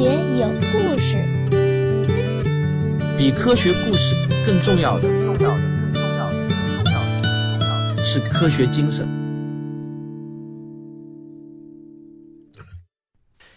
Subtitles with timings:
[0.00, 0.04] 学
[0.38, 1.16] 有故事，
[3.18, 4.14] 比科学故事
[4.46, 5.58] 更重要的，重要的，
[5.92, 9.08] 更重要的，更重要的，是科学精神。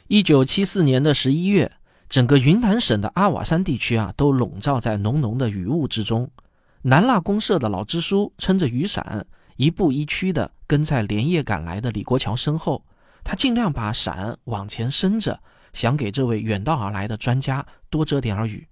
[0.08, 1.74] 一九七四年的十一月，
[2.10, 6.28] 整个云南省的阿瓦山地区啊，都笼罩在浓浓的雨雾之中。
[6.82, 9.28] 南蜡公社的老支书撑着雨伞，
[9.58, 12.84] 一步一趋地跟在连夜赶来的李国桥身后。
[13.24, 15.40] 他尽量把伞往前伸着，
[15.74, 18.68] 想给这位远道而来的专家多遮点儿雨。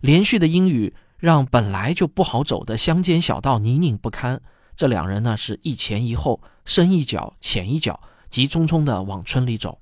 [0.00, 4.40] 连续的阴雨让本来就不好走的乡间小道泥泞不堪。
[4.74, 9.78] 这两人呢是一前一后，深一脚浅一脚，急匆匆地往村里走。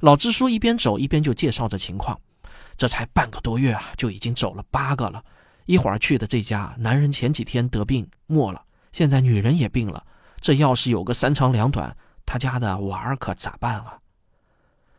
[0.00, 2.20] 老支书一边走一边就介绍着情况：
[2.76, 5.24] 这才半个多月啊，就已经走了八个了。
[5.64, 10.04] 一会儿去的这家，男人前几天得病没了，现在女人也病了。
[10.40, 13.96] 这要是有个三长两短，他家的娃儿可咋办啊？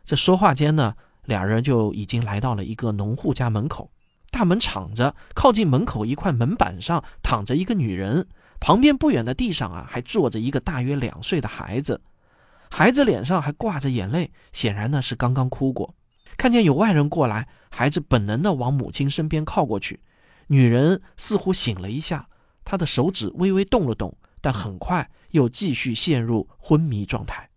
[0.04, 0.94] 这说话间呢，
[1.24, 3.90] 俩人就已经来到了一个农户家门口。
[4.30, 8.26] 大门敞着，靠近门口一块门板上躺着一个女人，
[8.60, 12.00] 旁边不远的地上啊，还坐着一个大约两岁的孩子。
[12.70, 15.94] 孩子脸上还挂着眼泪，显然呢是刚刚哭过。
[16.36, 20.00] 看见有外人过来，孩子本能的往母亲身边靠过去。
[20.48, 22.28] 女人似乎醒了一下，
[22.64, 27.48] 她的手指微微动了动，但很快又继续陷入昏迷状态。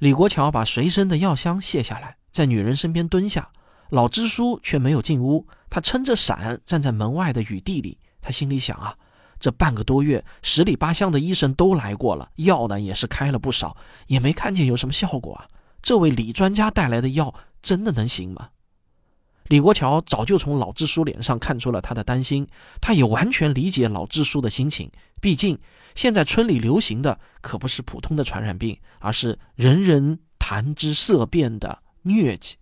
[0.00, 3.50] 李国桥把随身的药箱卸下来，在女人身边蹲下。
[3.90, 7.98] 老支书却没有进屋，他撑着伞站在门外的雨地里。
[8.22, 8.96] 他心里想啊，
[9.38, 13.76] 这半个多月，十里八乡的医生都来过了，药呢也是开了不少，
[14.06, 15.46] 也没看见有什么效果啊。
[15.82, 18.48] 这位李专家带来的药真的能行吗？
[19.50, 22.46] 李国桥早就从老支书脸上看出了他的担心，
[22.80, 24.88] 他也完全理解老支书的心情。
[25.20, 25.58] 毕竟
[25.96, 32.54] 现在村里流行的可不是普通的传染病，而是人人谈之色变的疟疾。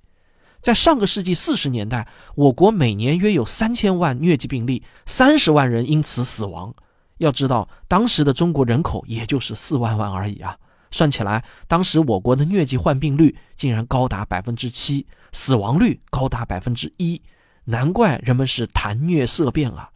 [0.62, 6.74] 在上个世纪四十年代，我国每年约有三千万疟疾病例，三十万人因此死亡。
[7.18, 10.56] 要知道，当时的中国人口也就是四万万而已啊！
[10.90, 17.20] 算起来，当时我国的疟疾患病率竟然高达百分之七，死亡率高达百分之一，
[17.64, 19.90] 难怪人们是谈疟色变啊！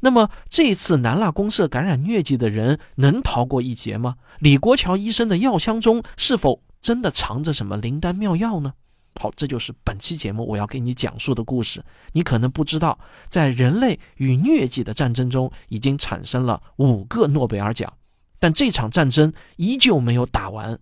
[0.00, 4.16] 那么，这次南蜡公社感染疟疾的人能逃过一劫吗？
[4.38, 8.72] 李国桥医生的药箱中是否真的藏着什么灵丹妙药呢？
[9.20, 11.84] 好，这就是本期节目我要给你讲述的故事。
[12.12, 12.96] 你可能不知道，
[13.28, 17.92] 在人类与疟疾的战争中，已经产生了五个诺贝尔奖，
[18.38, 20.78] 但这场战争依旧没有打完。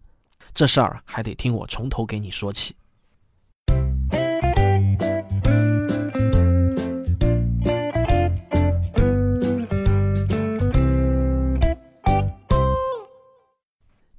[0.52, 2.76] 这事儿还得听我从头给你说起。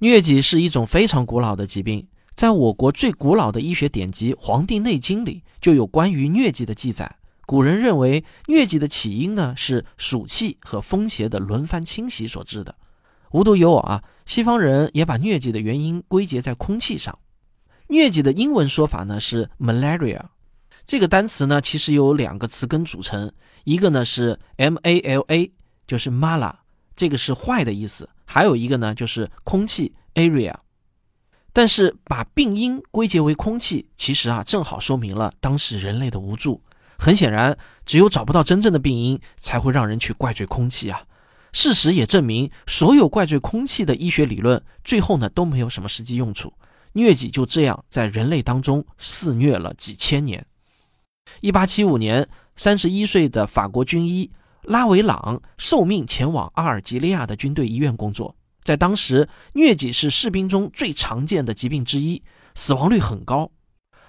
[0.00, 2.06] 疟疾是一种非常古老的疾病。
[2.36, 7.16] 在我国最古老的医学典籍《黄帝内经》里，就有关于疟疾的记载。
[7.46, 12.76] 古人认为，疟疾的起因呢是暑气和风邪的轮番侵袭所致的。
[13.32, 17.18] 无独有偶啊，西方人也把疟疾的原因归结在空气上。
[17.88, 20.20] 疟疾的英文说法呢是 malaria，
[20.86, 23.32] 这个单词呢其实由两个词根组成，
[23.64, 25.52] 一个呢是 m a l a，
[25.88, 26.54] 就是 mala，
[26.94, 30.54] 这个是坏的意思；还有一个呢就是空气 area。
[31.52, 36.62] 但是把病因归结为空气，其实啊，正好说明了当时人类的无助。
[36.98, 37.56] 很显然，
[37.86, 41.02] 只有找不到真正的病因，才会让人去怪罪空气啊。
[41.52, 46.52] 事实也证明，所有怪罪空气的医学理论，最后呢都没有什么实际用处。
[46.94, 50.44] 疟疾就这样在人类当中肆虐了几千年。
[51.40, 54.30] 一八七五年，三十一岁的法国军医
[54.68, 58.36] 拉维朗受命前往阿尔及利亚的军队医院工作。
[58.62, 62.22] 在当时，疟疾是士兵中最常见的疾病之一，
[62.54, 63.50] 死亡率很高。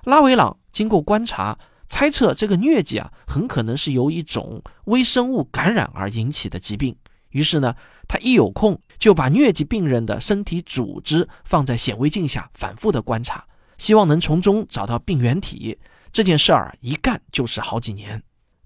[0.04, 6.94] 拉维朗经过观察，猜测这个疟疾啊，很可能是由一种微生物感染而引起的疾病。
[7.30, 7.74] 于是呢，
[8.06, 13.46] 他一有空就把疟疾病人的身体组织放在显微镜下反复的观察，
[13.78, 15.80] 希望能从中找到病原体。
[16.12, 18.22] 这件事儿一干就是好几年。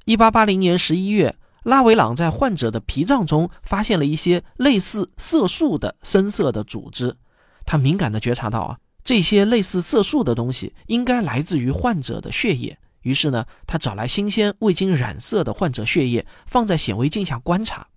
[0.06, 1.36] 一八八零年十一月。
[1.64, 7.16] 拉维朗在患者的脾脏中发现了一些类似色素的深色的组织，
[7.66, 12.78] 他敏感地觉察到啊，这些类似色素的东西应该来自于患者的血液。
[13.02, 17.88] 于是呢，他找来新鲜未经染色的患者血液，放在显微镜下观察。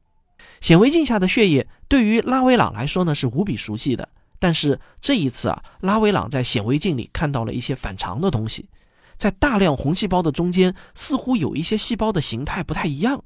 [0.61, 4.09] 显微镜下的血液对于拉维朗来说呢是无比熟悉的，
[4.39, 8.69] 但是这一次啊，拉维朗在显微镜里看到了一些反常的东西，
[9.17, 13.23] 在大量红细胞的中间，似乎有一些细胞的形态不太一样。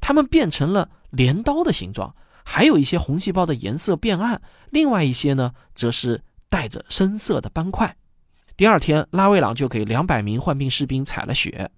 [0.00, 2.14] 它们变成了镰刀的形状，
[2.44, 7.96] 还有一些红细胞的颜色变暗，另外一些呢，则是带着深色的斑块。
[8.56, 11.70] 第二天，拉维朗就给两百名患病士兵采了血。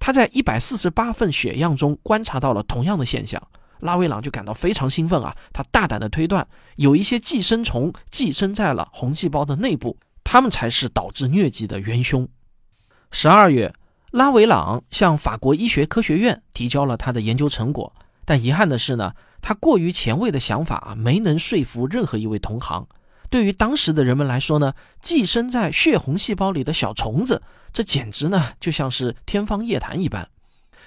[0.00, 3.42] 他在一百四十八份血样中观察到了同样的现象，
[3.80, 5.36] 拉维朗就感到非常兴奋啊！
[5.52, 6.46] 他大胆的推断，
[6.76, 12.28] 有一些寄生虫寄生在了红细胞的内部，它们才是导致疟疾的元凶。
[13.10, 13.72] 十二月，
[14.10, 17.92] 拉维朗向法国医学科学院提交了他的研究成果，
[18.24, 19.12] 但遗憾的是呢，
[19.42, 22.86] 他过于前卫的想法，没能说服任何一位同行。
[23.28, 24.72] 对于当时的人们来说呢，
[25.02, 27.42] 寄生在血红细胞里的小虫子。
[27.70, 30.26] 这简直呢，就像是天方夜谭一般。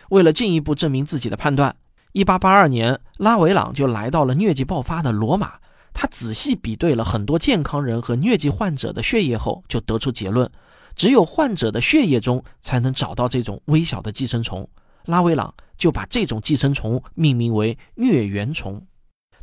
[0.09, 1.75] 为了进一步证明自己的判断
[2.13, 5.53] ，1882年，拉维朗就来到了疟疾爆发的罗马。
[5.93, 10.49] 他仔细比对了很多健康人和疟疾患者的血液后，就得出结论：
[10.95, 14.67] 只有患者的血液中才能找到这种微小的寄生虫。
[15.05, 18.85] 拉维朗就把这种寄生虫命名为疟原虫。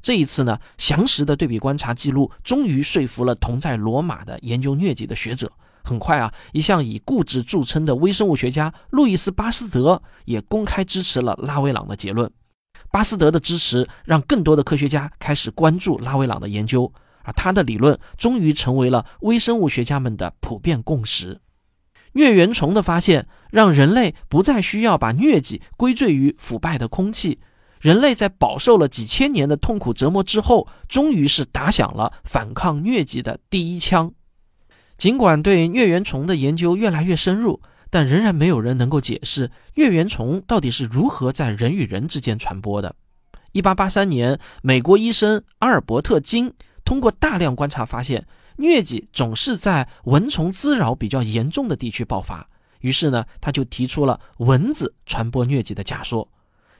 [0.00, 5.50] 这一次呢，详实的对比观察记录终于说服了同在罗马的研究疟疾的学者。
[5.82, 12.30] 很快啊，一向以固执著称的微生物学家路易斯·巴斯德也公开支持了拉维朗的结论。
[12.90, 16.92] 巴斯德的支持让更多的科学家开始关注拉维朗的研究，
[17.28, 21.42] 而他的理论终于成为了微生物学家们的普遍共识。
[22.14, 27.40] 疟原虫的发现让人类不再需要把疟疾归罪于腐败的空气。
[27.80, 34.10] 人类在饱受了几千年的痛苦折磨之后，终于是打响了反抗疟疾的第一枪。
[34.96, 37.60] 尽管对疟原虫的研究越来越深入，
[37.90, 42.96] 但仍然没有人能够解释疟原虫到底是如何在人与人之间传播的。
[43.52, 46.52] 1883年，美国医生阿尔伯特金
[46.88, 48.26] 通过大量观察发现，
[48.56, 52.48] 疟疾总是在蚊虫滋扰比较严重的地区爆发。
[52.80, 56.26] 于是呢，他就提出了蚊子传播疟疾的假说。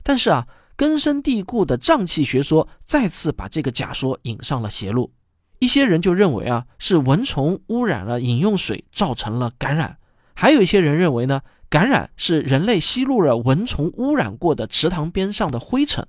[0.01, 5.11] 但是啊，根深蒂固的瘴气学说再次把这个假说引上了邪路。
[5.59, 9.97] 一些人就认为啊，是蚊虫污染了饮用水，造成了感染；
[10.33, 16.07] 还有一些人认为呢，感染是人类吸入了蚊虫污染过的池塘边上的灰尘。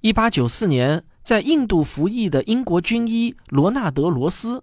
[0.00, 4.62] 一八九四年，在印度服役的英国军医罗纳德·罗斯，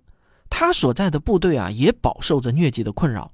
[0.49, 3.31] 他所在的部队啊，也饱受着疟疾的困扰。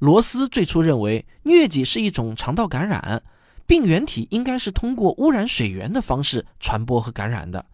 [0.00, 3.22] 罗斯最初认为，疟疾是一种肠道感染，
[3.66, 7.64] 病原体应该是通过污染水源的方式传播和感染的。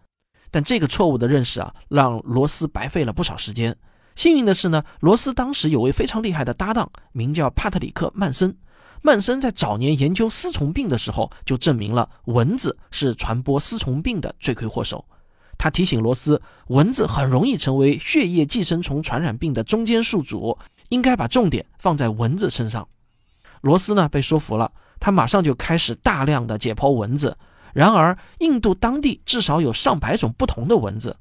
[0.51, 3.75] 但这个错误的认识啊，让罗斯白费了不少时间。
[4.15, 8.55] 幸运的是呢，罗斯当时有位非常厉害的搭档，名叫帕特里克·曼森。
[9.01, 15.05] 曼森在早年研究丝虫病的时候，就证明了蚊子是传播丝虫病的罪魁祸首。
[15.57, 20.57] 他提醒罗斯，蚊子很容易成为血液寄生虫传染病的中间宿主，
[20.89, 22.87] 应该把重点放在蚊子身上。
[23.61, 27.37] 罗斯呢，被说服了，他马上就开始大量的解剖蚊子。
[27.73, 31.15] 然而，印度当地至少有上百种不同的蚊子，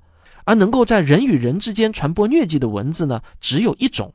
[0.44, 4.12] 而能够在人与人之间传播疟疾的蚊子呢，只有一种。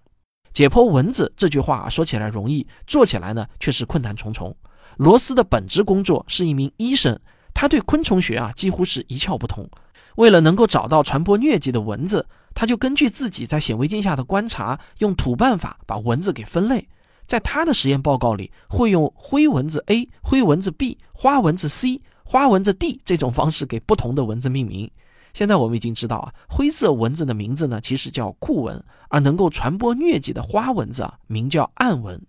[0.53, 4.55] 解剖蚊子这句话说起来容易，做起来呢却是困难重重。
[4.97, 7.17] 罗斯的本职工作是一名医生，
[7.53, 9.69] 他对昆虫学啊几乎是一窍不通。
[10.15, 16.89] 为了能够找到传播疟疾的蚊子，他就根据自己在显微镜下的观察，用土办法把蚊子给分类。
[17.25, 22.01] 在他的实验报告里，会用灰蚊子 A、灰蚊子 B、花蚊子 C。
[22.31, 24.91] 花蚊子 D 这种方式给不同的蚊子命名。
[25.33, 32.21] 现在我们已经知道啊，灰色蚊子的名字呢，其实叫库蚊，而能够传播疟疾的花蚊子啊，名叫暗蚊。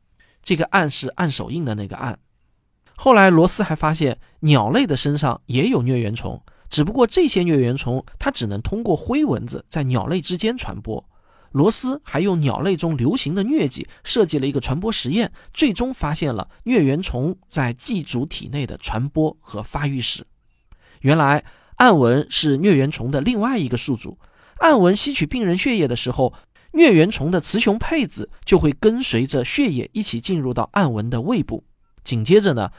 [0.42, 2.18] 这个暗是按手印的那个暗。
[2.96, 11.04] 后来罗斯还发现，鸟类的身上也有疟原虫，只不过这些疟原虫它只能通过灰蚊子在鸟类之间传播。
[11.52, 20.24] 罗斯还用鸟类中流行的疟疾设计了一个传播实验，最终发现了疟原虫在寄主体内的传播和发育史。
[21.00, 21.44] 原来
[21.80, 24.18] 暗纹是疟原虫的另外一个宿主。
[24.58, 26.34] 暗纹吸取病人血液的时候，
[26.74, 31.64] 疟原虫的雌雄配子就会跟随着血液一起进入到暗纹的胃部。
[32.04, 32.70] 紧接着呢，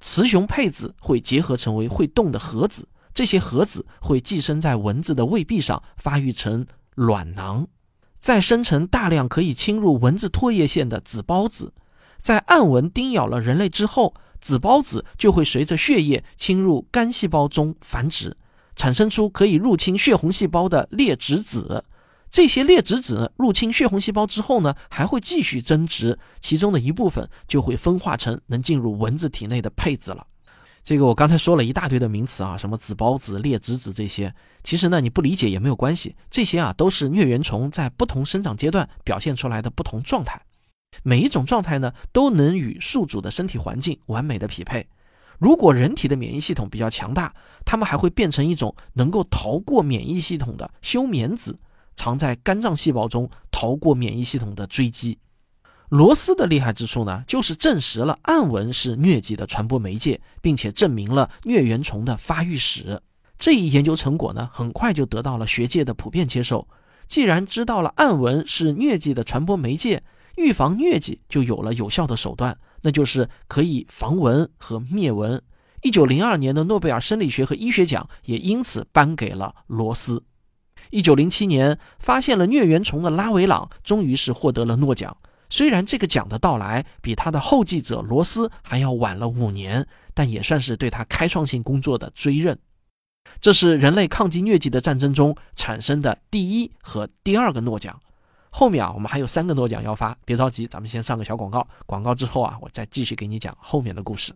[0.00, 7.66] 雌雄配子会结合成为会动的核子，这些核子会寄生在蚊子的胃壁上，发育成卵囊。
[8.18, 11.72] 再生成大量可以侵入蚊子唾液腺的子孢子，
[12.18, 18.36] 在暗蚊叮咬了人类之后，子孢子就会随着血液侵入肝细胞中繁殖，
[18.76, 21.84] 产生出可以入侵血红细胞的裂殖子。
[22.30, 30.26] 这些裂殖子入侵血红细胞之后呢，还会继续增殖，其中的一部分就会分化成能进入蚊子体内的配子了。
[30.82, 40.40] 这个我刚才说了一大堆的名词啊，什么子孢子、裂殖子这些，其实呢你不理解也没有关系，这些啊都是疟原虫在不同生长阶段表现出来的不同状态，
[41.02, 44.88] 每一种状态呢都能与宿主的身体环境完美的匹配。
[45.38, 47.34] 如果人体的免疫系统比较强大，
[47.64, 51.56] 它们还会变成一种能够逃过免疫系统的休眠子，
[51.94, 55.18] 藏在肝脏细胞中，逃过免疫系统的追击。
[55.88, 63.00] 罗斯的厉害之处呢，就是证实了暗纹是疟疾的传播媒介，并且证明了疟原虫的发育史。
[63.38, 66.66] 这一研究成果呢，很快就得到了学界的普遍接受。
[67.08, 70.02] 既然知道了暗纹是疟疾的传播媒介，
[70.36, 75.42] 预防疟疾就有了有效的手段，那就是可以防蚊和灭蚊。
[75.82, 80.24] 一九零二年的诺贝尔生理学和医学奖也因此颁给了罗斯。
[80.90, 85.16] 一九零七年发现了疟原虫的拉维朗，终于是获得了诺奖。
[85.48, 92.58] 虽然这个奖的到来比他的后继者罗斯还要晚了五年，但也算是对他开创性工作的追认。
[93.40, 98.00] 这是人类抗击疟疾的战争中产生的第一和第二个诺奖。
[98.54, 101.66] 后面啊，我们还有三个诺奖要发，别着急，咱们先上个小广告。
[101.86, 104.30] 广告之后啊，我再继续给你讲后面的故事。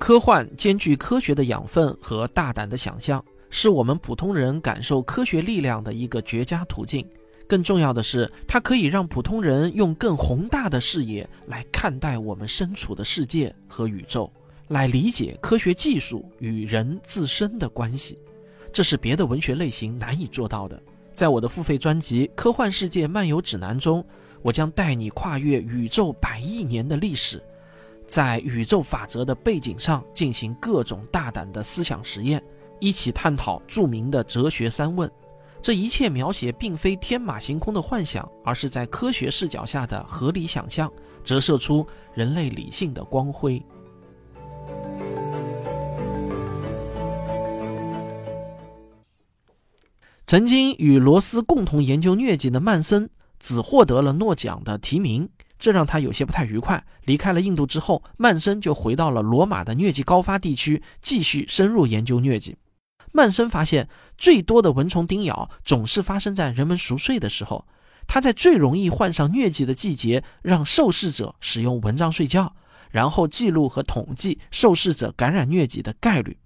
[0.00, 7.06] 科幻兼具科学的养分和大胆的想象，是我们普通人感受科学力量的一个绝佳途径。
[7.46, 14.32] 更重要的是，它可以让普通人用更宏大的视野来看待我们身处的世界和宇宙，
[14.68, 18.18] 来理解科学技术与人自身的关系。
[18.74, 20.82] 这是别的文学类型难以做到的。
[21.12, 24.04] 在我的付费专辑《科幻世界漫游指南》中，
[24.42, 27.40] 我将带你跨越宇宙百亿年的历史。
[28.08, 32.42] 在宇宙法则的背景上进行各种大胆的思想实验，
[32.80, 35.08] 一起探讨著名的哲学三问。
[35.62, 43.64] 这一切描写并非天马行空的幻想，而是在科学视角下的合理想象，折射出人类理性的光辉。
[50.26, 55.28] 曾经与罗斯共同研究疟疾的曼森，只获得了诺奖的提名。
[55.58, 56.84] 这让他有些不太愉快。
[57.04, 62.56] 离开了印度之后，曼森就回到了罗马的疟疾高发地区，继续深入研究疟疾。
[63.12, 63.88] 曼森发现，
[64.18, 67.66] 最多的蚊虫叮咬总是发生在人们熟睡的时候。
[68.06, 72.54] 他在最容易患上疟疾的季节，让受试者使用蚊帐睡觉，
[72.90, 76.36] 然后记录和统计受试者感染疟疾的概率。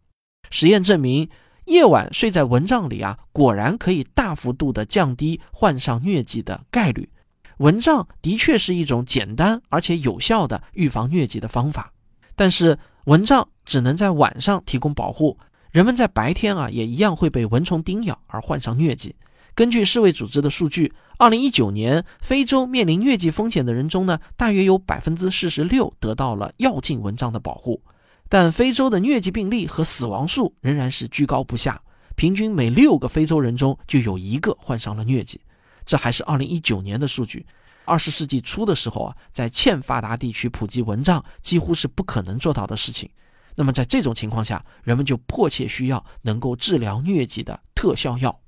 [0.50, 1.28] 实验证明，
[1.68, 7.08] 夜晚睡在蚊帐里啊，果然可以大幅度的降低患上疟疾的概率。
[7.58, 11.92] 蚊帐的确是一种简单而且有效的预防疟疾的方法，
[12.34, 15.37] 但是蚊帐只能在晚上提供保护，
[15.70, 19.14] 人们在白天啊也一样会被蚊虫叮咬而患上疟疾。
[19.54, 27.82] 根据世卫组织的数据，二零一九年非洲面临疟疾风险的人中呢，大约有百分之四十六得到了药浸蚊帐的保护，
[28.28, 31.80] 但非洲的疟疾病例和死亡数仍然是居高不下，
[32.14, 35.40] 平均每六个非洲人中就有一个患上了疟疾。
[35.87, 37.47] 这还是二零一九年的数据。
[37.87, 43.08] 二十世纪初的时候啊，在欠发达地区普及蚊帐几乎是不可能做到的事情。
[43.54, 48.38] 那么在这种情况下，人们就迫切需要能够治疗疟疾的特效药。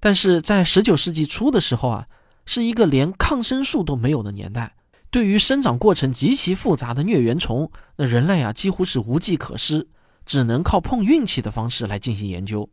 [0.00, 2.08] 但是在十九世纪初的时候啊，
[2.44, 4.74] 是一个连抗生素都没有的年代。
[5.10, 9.88] 对于生长过程极其复杂的疟原虫，那人类啊几乎是无计可施，
[10.26, 12.68] 只能靠碰运气的方式来进行研究。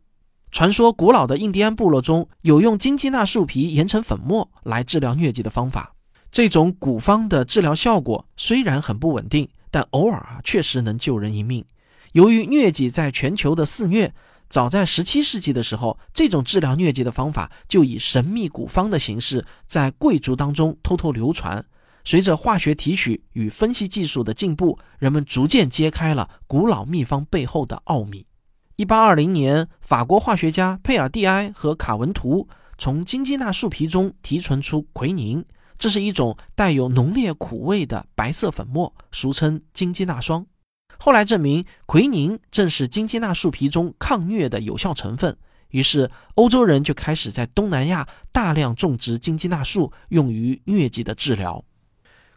[0.50, 5.94] 传说古老的印第安部落中有用金鸡纳树皮研成粉末来治疗疟疾的方法。
[6.30, 11.64] 这种古方的治疗效果虽然很不稳定，但偶尔啊确实能救人一命。
[12.12, 14.12] 由于疟疾在全球的肆虐，
[14.50, 21.64] 早在17世纪的时候，这种治疗疟疾的方法就以神秘古方的形式在贵族当中偷偷流传。
[22.06, 28.24] 随着化学提取与分析技术的进步，人们逐渐揭开了古老秘方背后的奥秘。
[28.76, 32.46] 一八二零年，法国化学家佩尔蒂埃和卡文图
[32.78, 35.44] 从金鸡纳树皮中提纯出奎宁，
[35.76, 40.46] 这是一种带有浓烈苦味的白色粉末，俗称金鸡纳霜。
[40.98, 45.36] 后来证明，奎宁正是金鸡纳树皮中抗疟的有效成分。
[45.70, 51.64] 于是，欧洲人就开始在东南亚大量种植金鸡纳树，用于疟疾的治疗。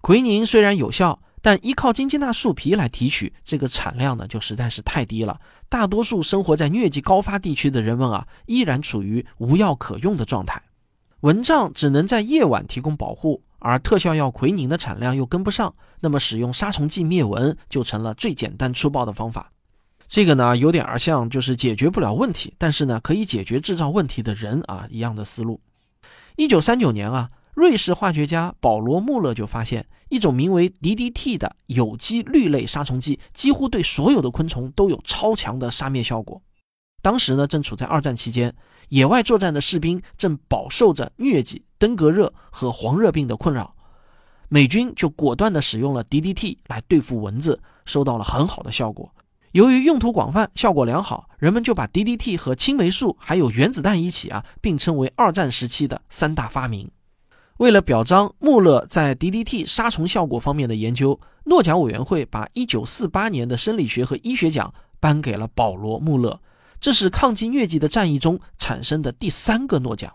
[0.02, 1.20] 奎宁虽然有效。
[1.42, 5.40] 但依靠金鸡纳树皮来提取，这个产量呢就实在是太低了。
[5.70, 10.62] 大多数生活在疟疾高发地区的人们啊，依然处于无药可用的状态。
[11.22, 19.50] 蚊帐只能在夜晚提供保护，而特效药奎宁的产量又跟不上，那么使用杀虫剂灭蚊就成了最简单粗暴的方法。
[20.10, 25.62] 这个呢，有点儿像就是解决不了问题，但是呢可以解决制造问题的人啊一样的思路。
[26.36, 27.30] 一九三九年啊。
[27.60, 36.42] 瑞士化学家保罗·穆勒就发现，一种名为 DDT 的有机氯类杀虫剂，几乎对所有的昆虫都有超强的杀灭效果。
[37.02, 38.56] 当时呢，正处在二战期间，
[38.88, 43.76] 野外作战的士兵正饱受着疟疾、登革热和黄热病的困扰，
[44.48, 49.14] 美军就果断地使用了 DDT 来对付蚊子，收到了很好的效果。
[49.52, 56.90] 由于用途广泛，效果良好，人们就把 DDT 和青霉素还有原子弹一起啊，并称为二战时期的三大发明。
[57.60, 66.40] 为了表彰穆勒在 DDT 杀虫效果方面的研究，诺奖委员会把1948年的生理学和医学奖颁给了保罗·穆勒。
[66.80, 70.10] 这是抗击疟疾的战役中产生的第三个诺奖。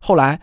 [0.00, 0.40] 后来，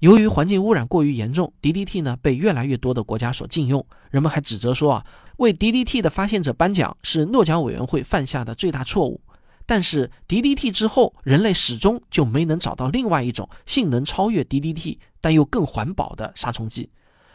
[0.00, 3.82] 由于环境污染过于严重，DDT 呢被越来越多的国家所禁用。
[4.10, 5.06] 人们还指责说啊，
[5.38, 9.22] 为 DDT 的发现者颁奖是诺奖委员会犯下的最大错误。
[9.66, 16.90] 但是 DDT 之后，人类始终就没能找到另外一种性能超越 DDT 但又更环保的杀虫剂。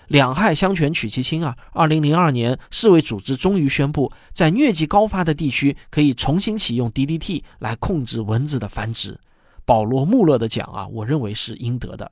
[0.07, 1.55] 两害相权取其轻啊！
[1.71, 9.19] 二零零二年，世卫组织终于宣布，在疟疾高发的地区可以重新启用 DDT 来控制蚊子的繁殖。
[9.65, 12.12] 保罗·穆勒的奖啊，我认为是应得的。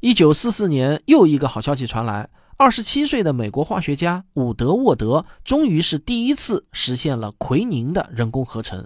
[0.00, 8.84] 一九四四年，又一个好消息传来：二十七岁的美国化学家伍德沃德终于是第一次实现了奎宁的人工合成。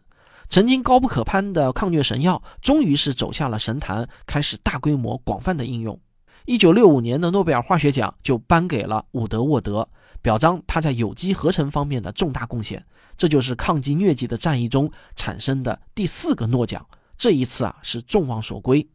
[0.52, 5.98] 曾经高不可攀的抗疟神药，终于是走下了神坛，开始大规模、广泛的应用。
[6.44, 9.88] 一九六五年的诺贝尔化学奖就颁给了伍德沃德，
[10.20, 12.84] 表彰他在有机合成方面的重大贡献。
[13.16, 16.86] 这就是抗击疟疾的战役中产生的第四个诺奖。
[17.16, 18.86] 这一次啊，是众望所归。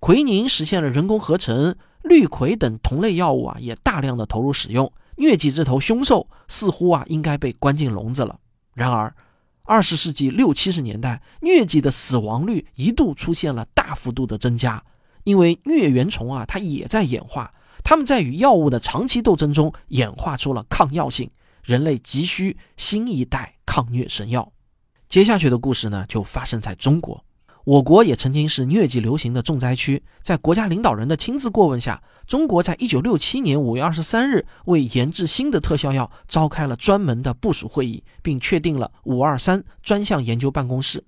[0.00, 4.92] 奎宁实现了人工合成，氯喹等同类药物啊，也大量的投入使用。
[5.18, 8.40] 疟疾这头凶兽似乎啊，应该被关进笼子了。
[8.74, 9.14] 然而，
[9.66, 14.82] 二十世纪六七十年代，疟疾的死亡率一度出现了大幅度的增加，
[15.24, 21.28] 因为疟原虫啊，它也在演化，它们在与药物的长期斗争中演化出了抗药性，
[21.64, 24.52] 人类急需新一代抗疟神药。
[25.08, 27.24] 接下去的故事呢，就发生在中国。
[27.66, 41.02] 我国也曾经是疟疾流行的重灾区，在国家领导人的亲自过问下，中国在一九六七年五月二十三日为研制新的特效药召开了专门的部署会议，并确定了五二三专项研究办公室。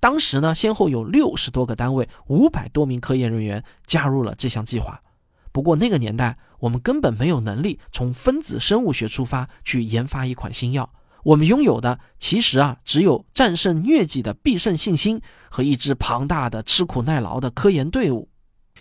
[0.00, 5.00] 当时呢，先后有六十多个单位、五百多名科研人员加入了这项计划。
[5.52, 10.90] 不过那个年代，我们根本没有能力从分子生物学出发去研发一款新药。
[11.22, 18.28] 我们拥有的其实啊，只有战胜疟疾的必胜信心和一支庞大的吃苦耐劳的科研队伍。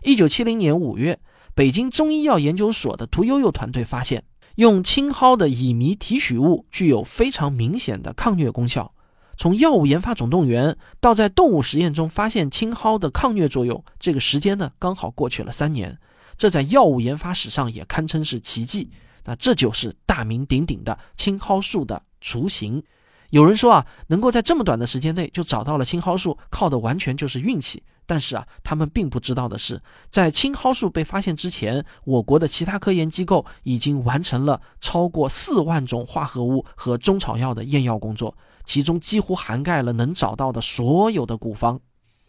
[0.03, 1.19] 一九七零年五月，
[1.53, 4.23] 北京中医药研究所的屠呦呦团队发现，
[4.55, 8.93] 用青蒿的乙醚提取物具有非常明显的抗疟功效。
[9.37, 15.97] 从药物研发总动员到在动物实验中发现青蒿的抗疟作用，这个时间呢，刚好过去了三年。
[16.37, 18.89] 这在药物研发史上也堪称是奇迹。
[19.25, 22.01] 那这就是大名鼎鼎的青蒿素的。
[22.21, 22.83] 雏形，
[23.29, 27.81] 有人说啊，能够在这么短的时间内就找到了青蒿素，靠的完全就是运气。
[28.05, 41.79] 但是啊，他们并不知道的是，在青蒿素被发现之前，我国的其他科研机构已经完成了超过四万种化合物和中草药的验药工作，其中几乎涵盖了能找到的所有的古方。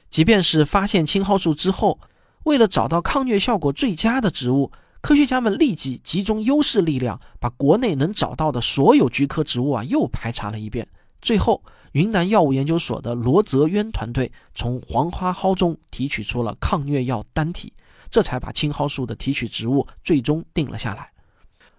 [0.08, 1.98] 即便是发现青蒿素之后，
[2.44, 4.70] 为了找到抗疟效果最佳的植物。
[5.00, 10.86] 科学家们立即集中优势力量，把国内能找到的所有菊科植物啊又排查了一遍。
[11.22, 17.72] 最后，云南药物研究所的罗泽渊团队从黄花蒿中提取出了抗疟药单体，
[18.10, 21.10] 这才把青蒿素的提取植物最终定了下来。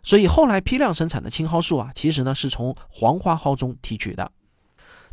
[0.03, 4.31] 所以，后来批量生产的青蒿素啊，其实呢是从黄花蒿中提取的。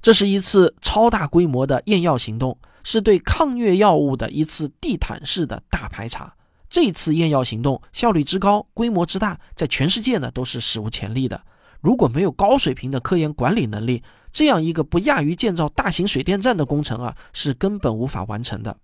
[0.01, 6.35] 这是一次超大规模的验药行动，是对抗疟药物的一次地毯式的大排查。
[6.69, 11.41] 这次验药行动效率之高、规模之大，在全世界呢都是史无前例的。
[11.81, 14.03] 如果没有高水平的科研管理能力，
[14.33, 18.79] 这样一个不亚于建造大型水电站的工程啊，是根本无法完成的。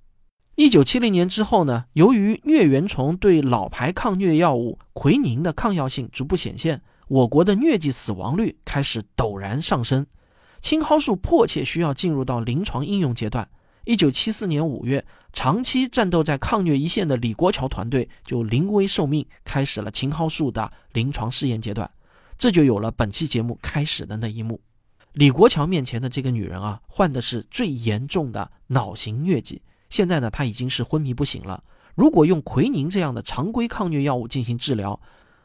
[0.57, 10.07] 一九七零年之后呢，由于疟原虫对老牌抗疟药物奎宁的抗药性逐步显现，我国的疟疾死亡率开始陡然上升，
[10.61, 13.49] 青蒿素迫切需要进入到临床应用阶段。
[13.85, 21.91] 一九七四年五月，长期战斗在抗疟一线的李国桥团队就临危受命，开始了青蒿素的临床试验阶段。
[22.39, 24.59] 这就有了本期节目开始的那一幕。
[25.13, 31.63] 李国桥面前的这个女人啊，患的是最严重的脑型疟疾，现在呢，她已经是昏迷不醒了。
[31.95, 34.99] 如果用奎宁这样的常规抗疟药物进行治疗，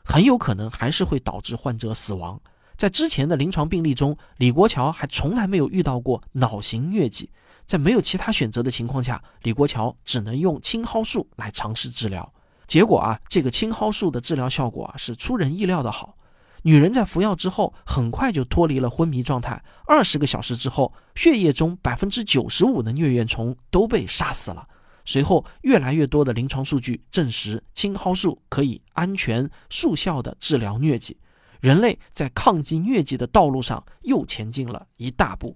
[0.06, 2.42] 很有可能还是会导致患者死亡。
[2.78, 7.30] 在之前的临床病例中，李国桥还从来没有遇到过脑型疟疾。
[7.70, 12.34] 在没有其他选择的情况下，李国桥只能用青蒿素来尝试治疗。
[12.66, 16.18] 结果啊，这个青蒿素的治疗效果啊是出人意料的好。
[16.64, 19.64] 女人在服药之后，很快就脱离了昏迷状态。
[19.86, 24.68] 二十个小时之后，血液中百分之九十五的疟原虫都被杀死了。
[25.06, 31.16] 随后，越来越多的临床数据证实，青蒿素可以安全速效地治疗疟疾。
[31.62, 35.56] 人类在抗击疟疾的道路上又前进了一大步。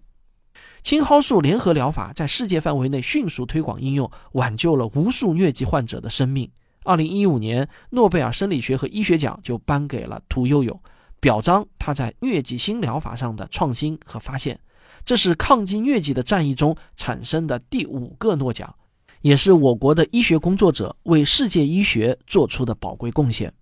[0.81, 6.49] 青蒿素联合疗法在世界范围内迅速推广应用，挽救了无数疟疾患者的生命。
[6.83, 10.77] 二零一五年，诺贝尔生理学和医学奖就颁给了屠呦呦，
[11.21, 14.59] 表彰他在疟疾新疗法上的创新和发现。
[15.05, 18.75] 这是抗击疟疾的战役中产生的第五个诺奖，
[19.21, 23.53] 也是我国的医学工作者为世界医学做出的宝贵贡献。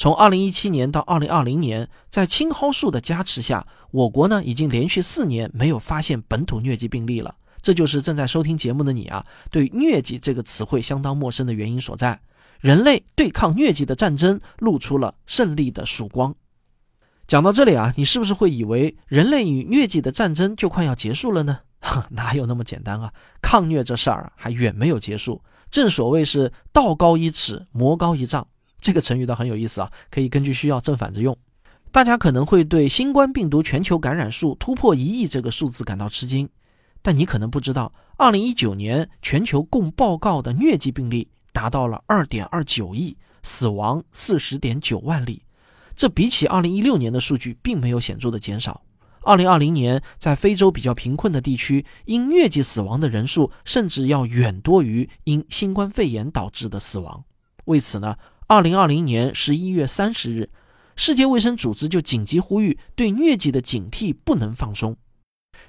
[0.00, 7.34] 从二零一七年到二零二零年，在青蒿素的加持下，我国呢已经连续四年没有发现本土疟疾病例了。
[7.60, 12.18] 这就是正在收听节目的你啊，对疟疾这个词汇相当陌生的原因所在。
[12.60, 16.34] 人类对抗疟疾的战争露出了胜利的曙光。
[17.26, 21.58] 讲到这里啊，你是不是会以为人类与疟疾的战争就快要结束了呢？
[22.08, 23.12] 哪有那么简单啊！
[23.42, 25.42] 抗疟这事儿啊，还远没有结束。
[25.70, 28.48] 正所谓是道高一尺，魔高一丈。
[28.80, 31.36] 这个成语倒很有意思啊，可以根据需要正反着用。
[31.92, 36.48] 大家可能会对新冠病毒全球感染数突破一亿这个数字感到吃惊，
[37.02, 45.42] 但你可能不知道，二零一九年全球共报告的疟疾病例达到了二点二九亿，死亡四十点九万例。
[45.96, 48.82] 这比起二零一六年的数据并没有显著的减少。
[49.22, 57.22] 二零二零年，在非洲比较贫困的地区，因疟疾死亡的人数甚至要远多于因新冠肺炎导致的死亡。
[57.66, 58.16] 为此呢？
[58.50, 60.50] 二零二零年十一月三十日，
[60.96, 64.96] 世界卫生组织就紧急呼吁，对疟疾的警惕不能放松。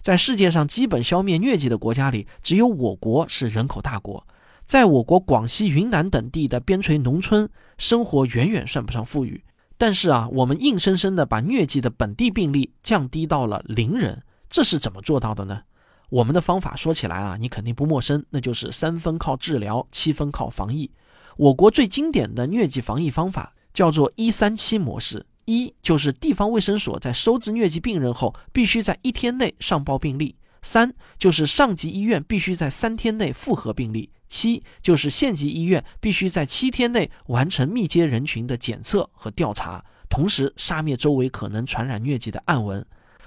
[0.02, 4.26] 在世界上基本消灭疟疾的国家里，只有我国是人口大国。
[4.66, 9.44] 在我国广西、云南等地的边陲农村，生活远远算不上富裕。
[9.78, 15.62] 但是啊，我们硬生生的把疟疾的本地病例降低到了零人，这是怎么做到的呢？
[16.10, 20.90] 我们的方法说起来啊，你肯定不陌生，那就是三分靠治疗，七分靠防疫。
[21.38, 25.26] 我国最经典的疟疾防疫方法叫做“一三七模式”。
[25.46, 42.86] 一就是地方卫生所在收治疟疾病人后，必须在一天内上报病例；三就是上级医院必须在三天内复核病例；七就是县级医院必须在七天内完成密接人群的检测和调查，同时杀灭周围可能传染疟疾的暗蚊。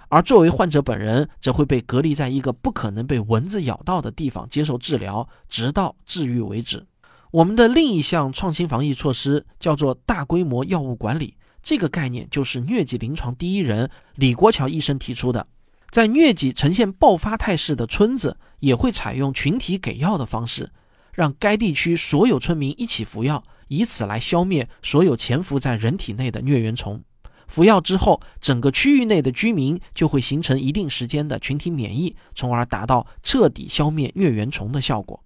[0.09, 6.87] 而作为患者本人，则会被隔离在一个不可能被蚊子咬到的地方接受治疗，直到治愈为止。
[7.35, 15.45] 我们的另一项创新防疫措施叫做大规模药物管理，这个概念就是疟疾临床第一人李国桥医生提出的。
[15.91, 20.71] 在疟疾呈现爆发态势的村子，也会采用群体给药的方式，
[21.13, 27.03] 让该地区所有村民一起服药，以此来消灭所有潜伏在人体内的疟原虫。
[27.49, 35.21] 服药之后，整个区域内的居民就会形成一定时间的群体免疫，从而达到彻底消灭疟原虫的效果。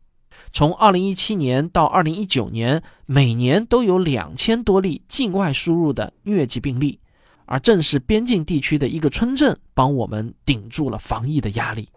[0.53, 6.99] 从二零一七年到二零一九年，每年都有两千多例境外输入的疟疾病例，
[7.47, 11.89] 而正是边境地区的一个村镇帮我们顶住了防疫的压力。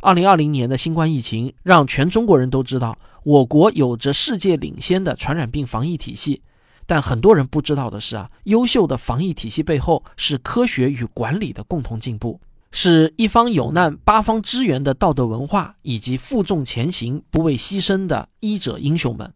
[0.00, 6.42] 二零二零年的新冠疫情让全中国人都知道，我国有着世界领先的传染病防疫体系。
[6.84, 12.40] 但很多人不知道的是啊，优秀的防疫体系背后是科学与管理的共同进步。
[12.74, 19.32] 是一方有难八方支援的道德文化，以及负重前行不畏牺牲的医者英雄们。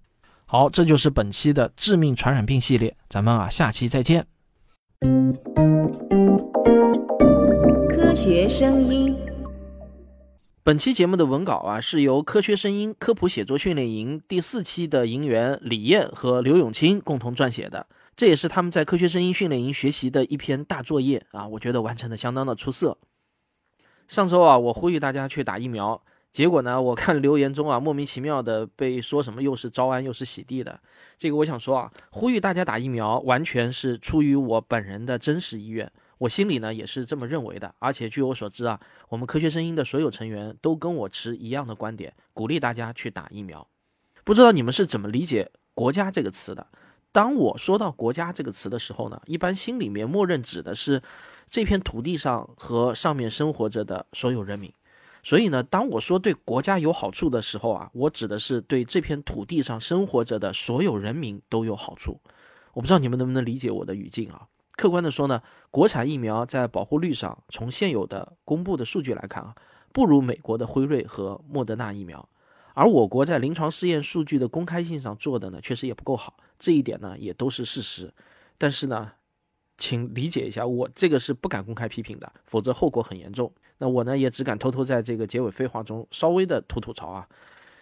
[0.46, 4.26] 好，这就是本期的致命传染病系列，咱们啊下期再见。
[7.90, 9.14] 科学声音，
[10.62, 22.96] 本期节目的文稿啊是由科学声音科普写作训练营第四期的营员李艳和刘永清共同撰写的，这也是他们在科学声音训练营学习的一篇大作业啊，我觉得完成的相当的出色。
[24.08, 30.78] 上周啊，我呼吁大家去打疫苗，结果呢，我看留言中啊，莫名其妙的被说什么又是招安又是洗地的。
[31.18, 37.74] 这个我想说啊，呼吁大家打疫苗，完全是出于我本人的真实意愿，我心里呢也是这么认为的。
[37.80, 43.66] 而且据我所知啊，我们科学声音的所有成员都跟我持一样的观点，鼓励大家去打疫苗。
[44.22, 46.66] 不知道你们是怎么理解“国家”这个词的？
[47.10, 51.02] 当我说到“国家”这个词的时候呢，一般心里面默认指的是。
[51.48, 54.70] 这片土地上和上面生活着的所有人民，
[55.22, 62.20] 所以呢，当我说对国家有好处的时候啊，我指的是对这片土地上生活着的所有人民都有好处。
[62.72, 64.48] 我不知道你们能不能理解我的语境啊？
[64.72, 69.54] 客观的说呢，国产疫苗在保护率上，从现有的公布的数据来看啊，
[69.92, 72.28] 不如美国的辉瑞和莫德纳疫苗，
[72.74, 78.12] 而我国在临床试验数据的公开性上做的呢，确实也不够好，这一点呢，也都是事实。
[78.58, 79.12] 但是呢。
[79.78, 83.52] 请理解一下，我这个是不敢公开批评的，否则后果很严重。
[83.78, 87.28] 那我呢，也只敢偷偷在这个结尾废话中稍微的吐吐槽啊，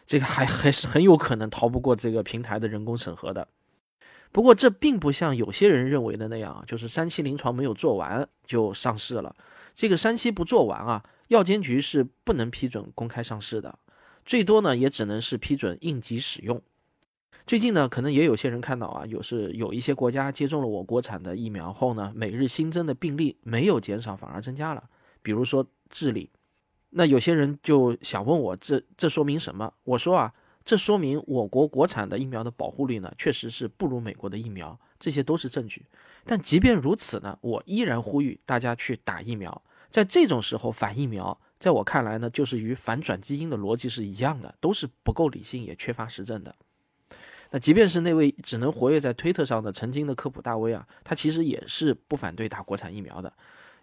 [0.05, 3.47] 这个还 还是很有可能逃不过这个平台的人工审核的。
[4.33, 9.35] 不过这并不像有些人认为的那样，就是三期临床没有做完就上市了。
[9.73, 13.79] 这个三期不做完啊，药监局是不能批准公开上市的，
[14.25, 16.61] 最多呢也只能是批准应急使用。
[17.47, 24.83] 最近呢，可能也有些人看到啊，有是有一些国家接种了我国产的疫苗后呢，每日新增的病例没有减少，反而增加了。
[25.21, 26.31] 比如说智利，
[26.89, 29.71] 那有些人就想问我，这这说明什么？
[29.85, 30.33] 我说啊，
[30.65, 35.85] 这说明我国国产的疫苗的保护率呢，确实是不如美国的疫苗，这些都是证据。
[36.25, 39.63] 但即便如此呢，我依然呼吁大家去打疫苗。
[39.91, 46.55] 在这种时候反疫苗，在我看来呢，就是与反转基因的逻辑是一样的，都是不够理性，也缺乏实证的。
[47.55, 53.33] 那即便是那位只能活跃在推特上的曾经的科普大 V 啊，他其实也是不反对打国产疫苗的。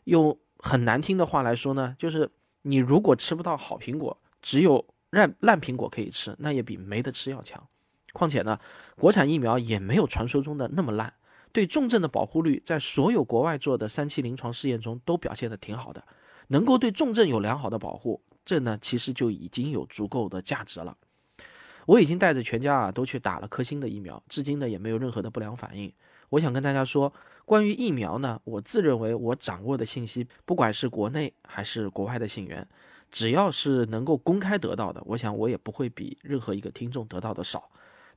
[0.03, 2.29] 用很难听的话来说呢，就是
[2.63, 7.65] 你如果吃不到好苹果，只有烂烂苹果可以吃，那也比没得吃要强。
[8.11, 8.59] 况且呢，
[8.97, 11.13] 国产疫苗也没有传说中的那么烂，
[11.53, 16.03] 对重症的保护率在所有国外做的三期临床试验中都表现的挺好的，
[16.47, 20.97] 能够对重症有良好的保护，这呢其实就已经有足够的价值了。
[21.91, 25.91] 我已经带着全家啊都去打了科兴的疫苗，至今呢也没有任何的不良反应。
[26.29, 32.65] 我想跟大家说，关于疫苗呢，我自认为我掌握的信息，不管是国内还是国外的信源，
[33.09, 37.69] 只要是能够公开得到的，我想我也不会比任何一个听众得到的少。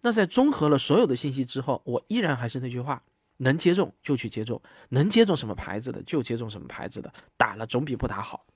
[0.03, 3.03] 那在综合了所有的信息之后，我依然还是那句话，
[3.39, 8.47] 能接种就去接种，能接种什么牌子的就接种什么牌子的，打了总比不打好。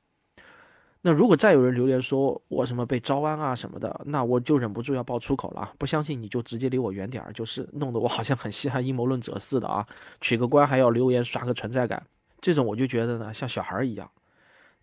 [1.01, 5.73] 那如果再有人留言说我什么被招安啊什么的，那我就忍不住要爆粗口了。
[5.79, 9.87] 不相信你就直接离我远点儿，就是弄得我好像很稀罕阴谋论者似的啊！
[10.21, 12.05] 取个关还要留言刷个存在感，
[12.41, 14.11] 这种我就觉得呢像小孩一样。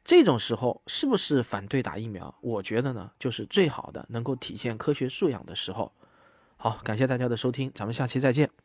[0.06, 2.34] 这种时候是不是反对打疫苗？
[2.42, 5.92] 我觉得呢就是最好的能够体现科学素养的时候。
[6.58, 8.65] 好，感谢大家的收听，咱们下期再见。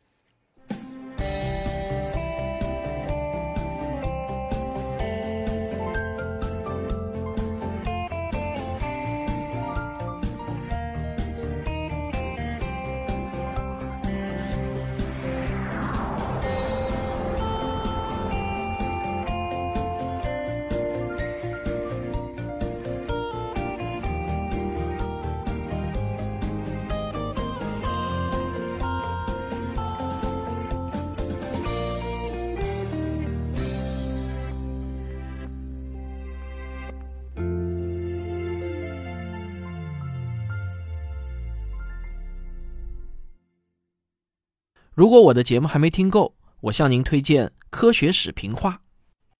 [45.11, 48.71] 如果我的节目还没听够，我向您推荐《科学史评话》。